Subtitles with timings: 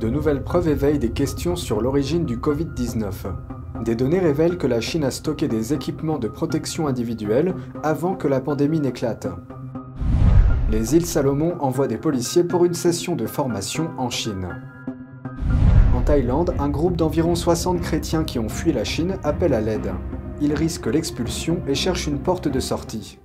[0.00, 3.12] De nouvelles preuves éveillent des questions sur l'origine du Covid-19.
[3.84, 8.26] Des données révèlent que la Chine a stocké des équipements de protection individuelle avant que
[8.26, 9.28] la pandémie n'éclate.
[10.70, 14.48] Les îles Salomon envoient des policiers pour une session de formation en Chine.
[15.94, 19.92] En Thaïlande, un groupe d'environ 60 chrétiens qui ont fui la Chine appelle à l'aide.
[20.40, 23.18] Ils risquent l'expulsion et cherchent une porte de sortie.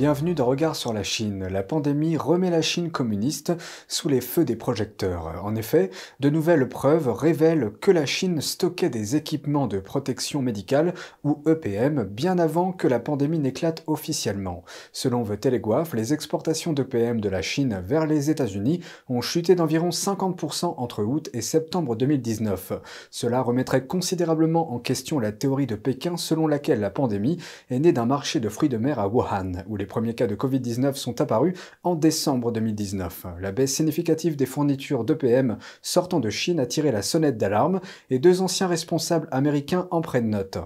[0.00, 1.46] Bienvenue dans Regard sur la Chine.
[1.46, 3.52] La pandémie remet la Chine communiste
[3.86, 5.44] sous les feux des projecteurs.
[5.44, 10.94] En effet, de nouvelles preuves révèlent que la Chine stockait des équipements de protection médicale
[11.22, 14.64] ou EPM bien avant que la pandémie n'éclate officiellement.
[14.90, 18.80] Selon The Telegraph, les exportations d'EPM de la Chine vers les États-Unis
[19.10, 22.72] ont chuté d'environ 50% entre août et septembre 2019.
[23.10, 27.36] Cela remettrait considérablement en question la théorie de Pékin selon laquelle la pandémie
[27.68, 30.34] est née d'un marché de fruits de mer à Wuhan, où les premiers cas de
[30.34, 33.26] Covid-19 sont apparus en décembre 2019.
[33.40, 38.18] La baisse significative des fournitures d'EPM sortant de Chine a tiré la sonnette d'alarme et
[38.18, 40.58] deux anciens responsables américains en prennent note.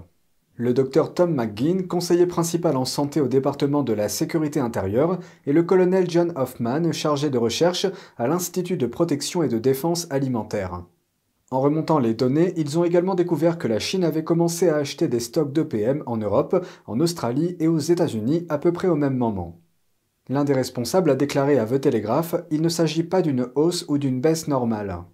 [0.57, 5.53] Le docteur Tom McGinn, conseiller principal en santé au département de la sécurité intérieure, et
[5.53, 7.87] le colonel John Hoffman, chargé de recherche
[8.19, 10.85] à l'Institut de protection et de défense alimentaire.
[11.55, 15.07] En remontant les données, ils ont également découvert que la Chine avait commencé à acheter
[15.07, 19.17] des stocks d'EPM en Europe, en Australie et aux États-Unis à peu près au même
[19.17, 19.61] moment.
[20.29, 23.99] L'un des responsables a déclaré à The Telegraph Il ne s'agit pas d'une hausse ou
[23.99, 25.05] d'une baisse normale.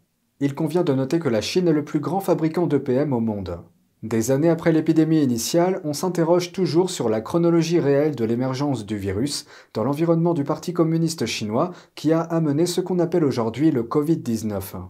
[0.40, 3.58] Il convient de noter que la Chine est le plus grand fabricant d'EPM au monde.
[4.02, 8.96] Des années après l'épidémie initiale, on s'interroge toujours sur la chronologie réelle de l'émergence du
[8.96, 13.82] virus dans l'environnement du Parti communiste chinois qui a amené ce qu'on appelle aujourd'hui le
[13.82, 14.88] Covid-19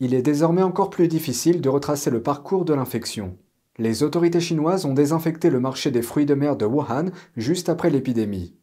[0.00, 3.36] il est désormais encore plus difficile de retracer le parcours de l'infection.
[3.78, 7.90] Les autorités chinoises ont désinfecté le marché des fruits de mer de Wuhan juste après
[7.90, 8.56] l'épidémie.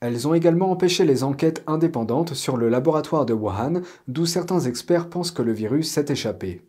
[0.00, 5.08] Elles ont également empêché les enquêtes indépendantes sur le laboratoire de Wuhan, d'où certains experts
[5.08, 6.62] pensent que le virus s'est échappé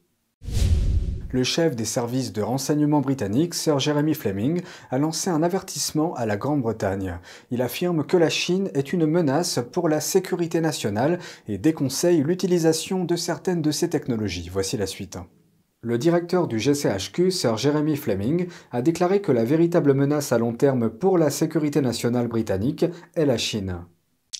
[1.31, 4.61] le chef des services de renseignement britanniques, Sir Jeremy Fleming,
[4.91, 7.19] a lancé un avertissement à la Grande-Bretagne.
[7.51, 13.03] Il affirme que la Chine est une menace pour la sécurité nationale et déconseille l'utilisation
[13.03, 14.49] de certaines de ces technologies.
[14.51, 15.17] Voici la suite.
[15.81, 20.53] Le directeur du GCHQ, Sir Jeremy Fleming, a déclaré que la véritable menace à long
[20.53, 23.85] terme pour la sécurité nationale britannique est la Chine.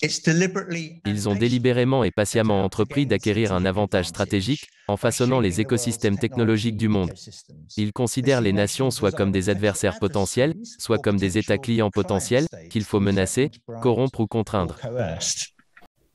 [0.00, 6.76] Ils ont délibérément et patiemment entrepris d'acquérir un avantage stratégique en façonnant les écosystèmes technologiques
[6.76, 7.12] du monde.
[7.76, 12.46] Ils considèrent les nations soit comme des adversaires potentiels, soit comme des États clients potentiels
[12.70, 13.50] qu'il faut menacer,
[13.82, 14.76] corrompre ou contraindre.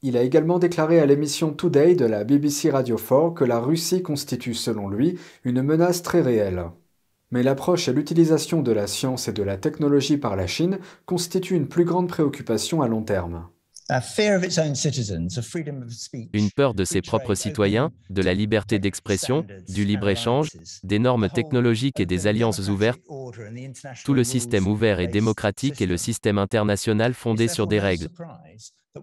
[0.02, 4.02] Il a également déclaré à l'émission Today de la BBC Radio 4 que la Russie
[4.02, 6.66] constitue, selon lui, une menace très réelle.
[7.32, 11.56] Mais l'approche et l'utilisation de la science et de la technologie par la Chine constituent
[11.56, 13.48] une plus grande préoccupation à long terme.
[16.34, 20.50] Une peur de ses propres citoyens, de la liberté d'expression, du libre-échange,
[20.84, 23.02] des normes technologiques et des alliances ouvertes.
[24.04, 28.10] Tout le système ouvert et démocratique est le système international fondé sur des règles.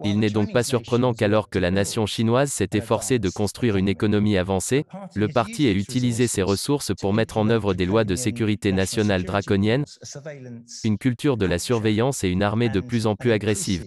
[0.04, 3.88] Il n'est donc pas surprenant qu'alors que la nation chinoise s'est efforcée de construire une
[3.88, 4.84] économie avancée,
[5.14, 9.24] le parti ait utilisé ses ressources pour mettre en œuvre des lois de sécurité nationale
[9.24, 9.84] draconiennes,
[10.84, 13.84] une culture de la surveillance et une armée de plus en plus agressive.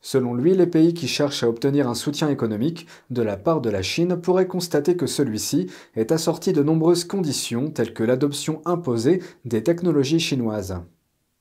[0.00, 3.70] Selon lui, les pays qui cherchent à obtenir un soutien économique de la part de
[3.70, 9.22] la Chine pourraient constater que celui-ci est assorti de nombreuses conditions telles que l'adoption imposée
[9.44, 10.80] des technologies chinoises.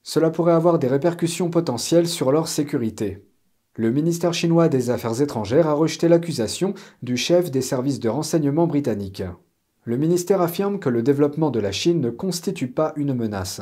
[0.04, 3.28] Cela pourrait avoir des répercussions potentielles sur leur sécurité.
[3.76, 8.66] Le ministère chinois des Affaires étrangères a rejeté l'accusation du chef des services de renseignement
[8.66, 9.24] britanniques.
[9.84, 13.62] Le ministère affirme que le développement de la Chine ne constitue pas une menace.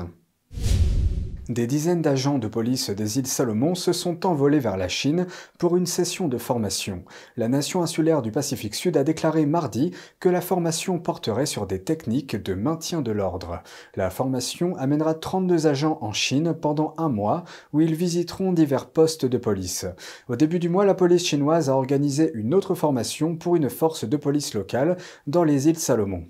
[1.49, 5.27] Des dizaines d'agents de police des îles Salomon se sont envolés vers la Chine
[5.59, 7.03] pour une session de formation.
[7.37, 11.83] La nation insulaire du Pacifique Sud a déclaré mardi que la formation porterait sur des
[11.83, 13.61] techniques de maintien de l'ordre.
[13.95, 19.27] La formation amènera 32 agents en Chine pendant un mois où ils visiteront divers postes
[19.27, 19.85] de police.
[20.27, 24.03] Au début du mois, la police chinoise a organisé une autre formation pour une force
[24.03, 24.97] de police locale
[25.27, 26.25] dans les îles Salomon.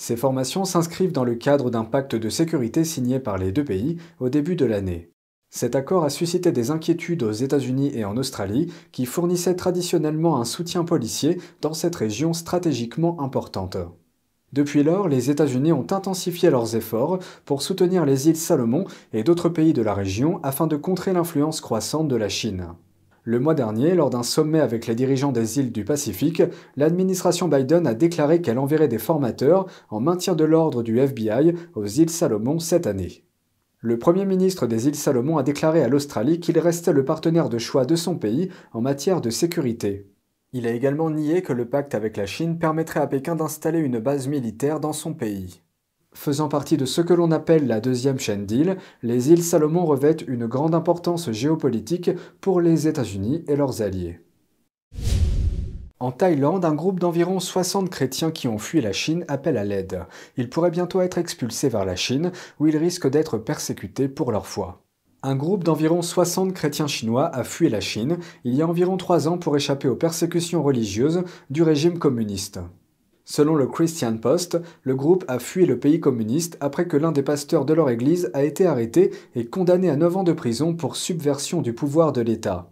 [0.00, 3.98] Ces formations s'inscrivent dans le cadre d'un pacte de sécurité signé par les deux pays
[4.20, 5.10] au début de l'année.
[5.50, 10.44] Cet accord a suscité des inquiétudes aux États-Unis et en Australie, qui fournissaient traditionnellement un
[10.44, 13.76] soutien policier dans cette région stratégiquement importante.
[14.52, 19.48] Depuis lors, les États-Unis ont intensifié leurs efforts pour soutenir les îles Salomon et d'autres
[19.48, 22.68] pays de la région afin de contrer l'influence croissante de la Chine.
[23.28, 26.42] Le mois dernier, lors d'un sommet avec les dirigeants des îles du Pacifique,
[26.76, 31.84] l'administration Biden a déclaré qu'elle enverrait des formateurs en maintien de l'ordre du FBI aux
[31.84, 33.26] îles Salomon cette année.
[33.80, 37.58] Le Premier ministre des îles Salomon a déclaré à l'Australie qu'il restait le partenaire de
[37.58, 40.10] choix de son pays en matière de sécurité.
[40.54, 43.98] Il a également nié que le pacte avec la Chine permettrait à Pékin d'installer une
[43.98, 45.60] base militaire dans son pays.
[46.18, 50.24] Faisant partie de ce que l'on appelle la deuxième chaîne d'îles, les îles Salomon revêtent
[50.26, 52.10] une grande importance géopolitique
[52.40, 54.18] pour les États-Unis et leurs alliés.
[56.00, 60.06] En Thaïlande, un groupe d'environ 60 chrétiens qui ont fui la Chine appelle à l'aide.
[60.36, 64.48] Ils pourraient bientôt être expulsés vers la Chine, où ils risquent d'être persécutés pour leur
[64.48, 64.82] foi.
[65.22, 69.28] Un groupe d'environ 60 chrétiens chinois a fui la Chine il y a environ trois
[69.28, 72.58] ans pour échapper aux persécutions religieuses du régime communiste.
[73.30, 77.22] Selon le Christian Post, le groupe a fui le pays communiste après que l'un des
[77.22, 80.96] pasteurs de leur église a été arrêté et condamné à 9 ans de prison pour
[80.96, 82.70] subversion du pouvoir de l'État.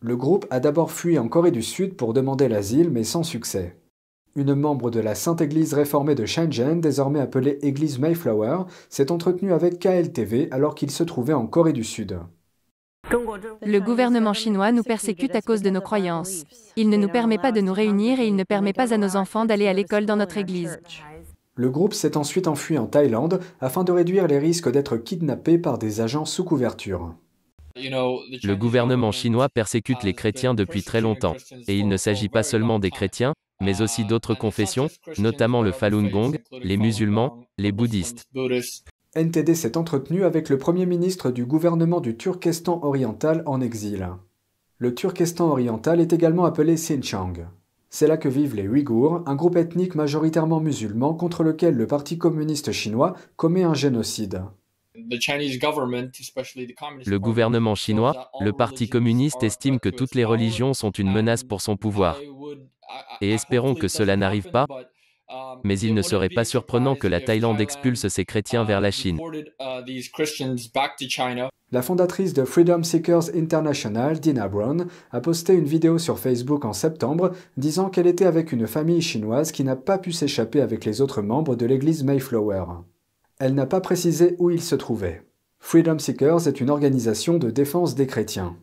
[0.00, 3.76] Le groupe a d'abord fui en Corée du Sud pour demander l'asile, mais sans succès.
[4.36, 9.52] Une membre de la Sainte Église réformée de Shenzhen, désormais appelée Église Mayflower, s'est entretenue
[9.52, 12.18] avec KLTV alors qu'il se trouvait en Corée du Sud.
[13.10, 16.44] Le gouvernement chinois nous persécute à cause de nos croyances.
[16.76, 19.16] Il ne nous permet pas de nous réunir et il ne permet pas à nos
[19.16, 20.80] enfants d'aller à l'école dans notre église.
[21.56, 25.78] Le groupe s'est ensuite enfui en Thaïlande afin de réduire les risques d'être kidnappé par
[25.78, 27.14] des agents sous couverture.
[27.76, 31.36] Le gouvernement chinois persécute les chrétiens depuis très longtemps,
[31.68, 36.08] et il ne s'agit pas seulement des chrétiens, mais aussi d'autres confessions, notamment le Falun
[36.08, 38.24] Gong, les musulmans, les bouddhistes.
[39.16, 44.08] NTD s'est entretenu avec le Premier ministre du gouvernement du Turkestan oriental en exil.
[44.78, 47.48] Le Turkestan oriental est également appelé Xinjiang.
[47.88, 52.18] C'est là que vivent les Ouïghours, un groupe ethnique majoritairement musulman contre lequel le Parti
[52.18, 54.44] communiste chinois commet un génocide.
[54.94, 55.18] Le
[57.18, 61.76] gouvernement chinois, le Parti communiste estime que toutes les religions sont une menace pour son
[61.76, 62.20] pouvoir.
[63.20, 64.68] Et espérons que cela n'arrive pas,
[65.64, 69.18] mais il ne serait pas surprenant que la Thaïlande expulse ses chrétiens vers la Chine.
[71.72, 76.72] La fondatrice de Freedom Seekers International, Dina Brown, a posté une vidéo sur Facebook en
[76.72, 81.00] septembre disant qu'elle était avec une famille chinoise qui n'a pas pu s'échapper avec les
[81.00, 82.64] autres membres de l'église Mayflower.
[83.38, 85.22] Elle n'a pas précisé où ils se trouvaient.
[85.60, 88.56] Freedom Seekers est une organisation de défense des chrétiens.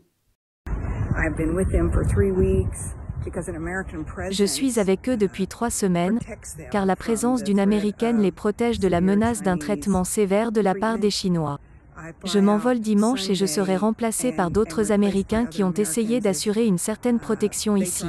[4.32, 6.20] Je suis avec eux depuis trois semaines,
[6.72, 10.76] car la présence d'une Américaine les protège de la menace d'un traitement sévère de la
[10.76, 11.60] part des Chinois.
[12.26, 16.78] Je m'envole dimanche et je serai remplacé par d'autres Américains qui ont essayé d'assurer une
[16.78, 18.06] certaine protection ici.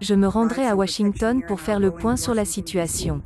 [0.00, 3.22] Je me rendrai à Washington pour faire le point sur la situation.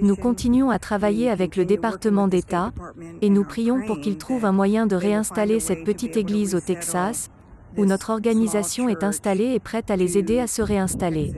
[0.00, 2.72] Nous continuons à travailler avec le département d'État,
[3.20, 7.30] et nous prions pour qu'il trouve un moyen de réinstaller cette petite église au Texas,
[7.76, 11.32] où notre organisation est installée et prête à les aider à se réinstaller.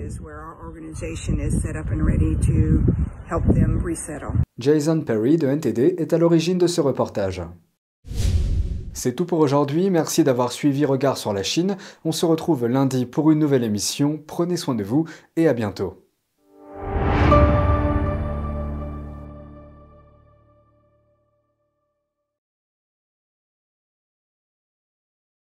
[4.59, 7.43] Jason Perry de NTD est à l'origine de ce reportage.
[8.95, 11.77] C'est tout pour aujourd'hui, merci d'avoir suivi Regard sur la Chine.
[12.05, 15.05] On se retrouve lundi pour une nouvelle émission, prenez soin de vous
[15.37, 16.08] et à bientôt.